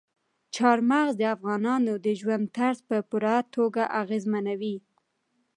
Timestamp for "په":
2.89-2.97